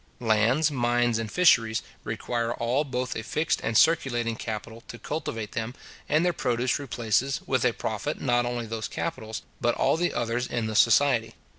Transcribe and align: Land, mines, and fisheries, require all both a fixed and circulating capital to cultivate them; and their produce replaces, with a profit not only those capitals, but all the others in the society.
Land, 0.19 0.71
mines, 0.71 1.19
and 1.19 1.31
fisheries, 1.31 1.83
require 2.03 2.55
all 2.55 2.83
both 2.83 3.15
a 3.15 3.21
fixed 3.21 3.61
and 3.61 3.77
circulating 3.77 4.35
capital 4.35 4.81
to 4.87 4.97
cultivate 4.97 5.51
them; 5.51 5.75
and 6.09 6.25
their 6.25 6.33
produce 6.33 6.79
replaces, 6.79 7.39
with 7.45 7.63
a 7.63 7.73
profit 7.73 8.19
not 8.19 8.43
only 8.47 8.65
those 8.65 8.87
capitals, 8.87 9.43
but 9.61 9.75
all 9.75 9.97
the 9.97 10.11
others 10.11 10.47
in 10.47 10.65
the 10.65 10.73
society. 10.75 11.35